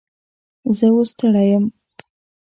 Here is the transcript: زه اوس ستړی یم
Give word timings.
زه 0.77 0.87
اوس 0.93 1.09
ستړی 1.13 1.45
یم 1.51 1.65